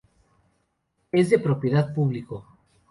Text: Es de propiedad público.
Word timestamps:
Es 1.11 1.29
de 1.29 1.37
propiedad 1.37 1.93
público. 1.93 2.47